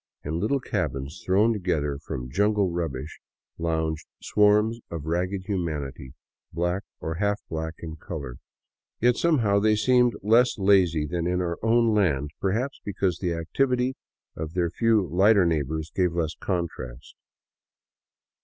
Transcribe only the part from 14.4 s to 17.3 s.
their few lighter neighbors gave less contrast.